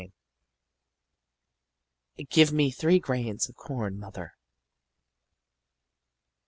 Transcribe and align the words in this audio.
VIII 2.17 2.25
"GIVE 2.27 2.51
ME 2.51 2.71
THREE 2.71 2.97
GRAINS 2.97 3.47
OF 3.49 3.55
CORN, 3.55 3.99
MOTHER!" 3.99 4.33